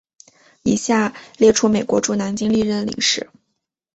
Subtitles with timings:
[0.63, 3.29] 以下列出美国驻南京历任领事。